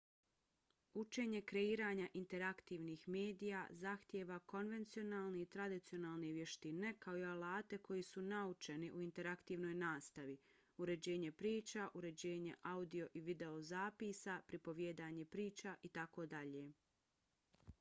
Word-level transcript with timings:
učenje 1.01 1.39
kreiranja 1.49 2.05
interaktivnih 2.19 3.03
medija 3.15 3.59
zahtijeva 3.81 4.37
konvencionalne 4.53 5.41
i 5.43 5.49
tradicionalne 5.57 6.31
vještine 6.39 6.93
kao 7.05 7.19
i 7.21 7.25
alate 7.33 7.77
koji 7.89 8.05
su 8.09 8.23
naučeni 8.31 8.89
u 8.91 9.01
interaktivnoj 9.09 9.75
nastavi 9.83 10.37
uređivanje 10.85 11.31
priča 11.45 11.87
uređivanje 12.01 12.55
audio 12.75 13.11
i 13.21 13.25
videozapisa 13.31 14.41
pripovijedanje 14.47 15.25
priča 15.37 15.75
itd. 15.93 16.45